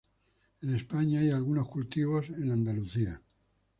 [0.63, 3.21] En España hay algunos cultivos en Andalucía.